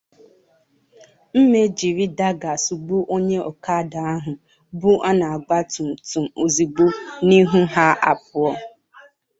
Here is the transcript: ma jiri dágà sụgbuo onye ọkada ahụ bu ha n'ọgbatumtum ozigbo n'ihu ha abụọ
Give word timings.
ma 1.49 1.61
jiri 1.77 2.05
dágà 2.17 2.51
sụgbuo 2.65 3.07
onye 3.15 3.37
ọkada 3.49 3.99
ahụ 4.15 4.33
bu 4.79 4.91
ha 5.03 5.09
n'ọgbatumtum 5.19 6.25
ozigbo 6.43 6.85
n'ihu 7.27 7.59
ha 7.73 7.85
abụọ 8.11 8.51